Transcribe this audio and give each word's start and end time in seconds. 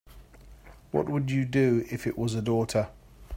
What 0.89 1.07
would 1.09 1.29
you 1.29 1.45
do 1.45 1.85
if 1.91 2.07
it 2.07 2.17
was 2.17 2.33
a 2.33 2.41
daughter? 2.41 2.89